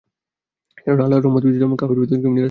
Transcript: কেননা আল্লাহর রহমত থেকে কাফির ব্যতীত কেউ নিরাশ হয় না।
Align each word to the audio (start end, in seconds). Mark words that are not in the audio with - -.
কেননা 0.77 1.03
আল্লাহর 1.03 1.23
রহমত 1.23 1.43
থেকে 1.45 1.77
কাফির 1.77 1.97
ব্যতীত 1.97 2.19
কেউ 2.19 2.21
নিরাশ 2.21 2.25
হয় 2.25 2.27
না। 2.27 2.39